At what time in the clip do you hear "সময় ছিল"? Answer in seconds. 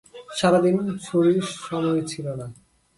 1.61-2.25